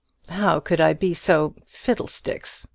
"How 0.29 0.59
could 0.59 0.81
I 0.81 0.93
be 0.93 1.13
so 1.13 1.53
fiddlesticks!" 1.67 2.65